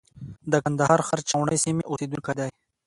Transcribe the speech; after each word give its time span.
د 0.51 0.53
کندهار 0.65 0.99
ښار 1.07 1.19
چاوڼۍ 1.29 1.57
سیمې 1.65 1.83
اوسېدونکی 1.89 2.33
دی. 2.39 2.49